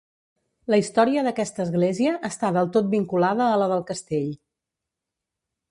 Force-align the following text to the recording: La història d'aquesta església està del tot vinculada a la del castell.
La 0.73 0.77
història 0.83 1.23
d'aquesta 1.27 1.61
església 1.65 2.15
està 2.31 2.51
del 2.57 2.73
tot 2.77 2.91
vinculada 2.97 3.49
a 3.53 3.61
la 3.65 3.69
del 3.75 3.87
castell. 3.93 4.31